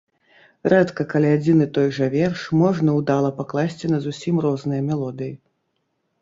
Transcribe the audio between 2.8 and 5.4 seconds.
ўдала пакласці на зусім розныя мелодыі.